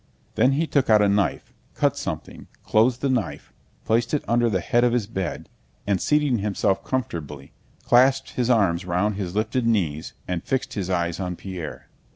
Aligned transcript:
Then 0.33 0.53
he 0.53 0.65
took 0.65 0.89
out 0.89 1.03
a 1.03 1.07
knife, 1.07 1.53
cut 1.75 1.95
something, 1.95 2.47
closed 2.63 3.01
the 3.01 3.07
knife, 3.09 3.53
placed 3.85 4.15
it 4.15 4.25
under 4.27 4.49
the 4.49 4.59
head 4.59 4.83
of 4.83 4.93
his 4.93 5.05
bed, 5.05 5.47
and, 5.85 6.01
seating 6.01 6.39
himself 6.39 6.83
comfortably, 6.83 7.51
clasped 7.85 8.31
his 8.31 8.49
arms 8.49 8.83
round 8.83 9.13
his 9.13 9.35
lifted 9.35 9.67
knees 9.67 10.13
and 10.27 10.43
fixed 10.43 10.73
his 10.73 10.89
eyes 10.89 11.19
on 11.19 11.35
Pierre. 11.35 11.87